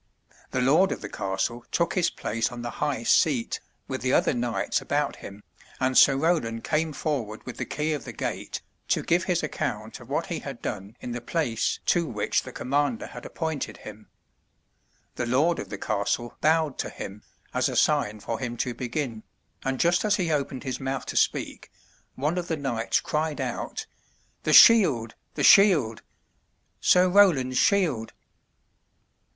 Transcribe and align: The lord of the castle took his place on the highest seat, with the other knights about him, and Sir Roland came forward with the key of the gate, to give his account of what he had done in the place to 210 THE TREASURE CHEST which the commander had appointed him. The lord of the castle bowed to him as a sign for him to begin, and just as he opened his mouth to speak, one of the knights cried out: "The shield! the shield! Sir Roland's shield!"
The 0.49 0.61
lord 0.63 0.91
of 0.91 1.01
the 1.01 1.09
castle 1.09 1.63
took 1.71 1.93
his 1.93 2.09
place 2.09 2.51
on 2.51 2.63
the 2.63 2.71
highest 2.81 3.15
seat, 3.15 3.59
with 3.87 4.01
the 4.01 4.13
other 4.13 4.33
knights 4.33 4.81
about 4.81 5.17
him, 5.17 5.43
and 5.79 5.95
Sir 5.95 6.17
Roland 6.17 6.63
came 6.63 6.91
forward 6.91 7.45
with 7.45 7.57
the 7.57 7.67
key 7.67 7.93
of 7.93 8.03
the 8.03 8.11
gate, 8.11 8.63
to 8.87 9.03
give 9.03 9.25
his 9.25 9.43
account 9.43 9.99
of 9.99 10.09
what 10.09 10.25
he 10.25 10.39
had 10.39 10.59
done 10.59 10.97
in 11.01 11.11
the 11.11 11.21
place 11.21 11.77
to 11.85 12.01
210 12.01 12.01
THE 12.01 12.17
TREASURE 12.17 12.31
CHEST 12.31 12.35
which 12.35 12.43
the 12.43 12.51
commander 12.57 13.05
had 13.05 13.25
appointed 13.27 13.77
him. 13.77 14.07
The 15.17 15.27
lord 15.27 15.59
of 15.59 15.69
the 15.69 15.77
castle 15.77 16.35
bowed 16.41 16.79
to 16.79 16.89
him 16.89 17.21
as 17.53 17.69
a 17.69 17.75
sign 17.75 18.19
for 18.21 18.39
him 18.39 18.57
to 18.57 18.73
begin, 18.73 19.21
and 19.63 19.79
just 19.79 20.03
as 20.03 20.15
he 20.15 20.31
opened 20.31 20.63
his 20.63 20.79
mouth 20.79 21.05
to 21.05 21.15
speak, 21.15 21.71
one 22.15 22.39
of 22.39 22.47
the 22.47 22.57
knights 22.57 23.01
cried 23.01 23.39
out: 23.39 23.85
"The 24.45 24.51
shield! 24.53 25.13
the 25.35 25.43
shield! 25.43 26.01
Sir 26.79 27.07
Roland's 27.07 27.59
shield!" 27.59 28.13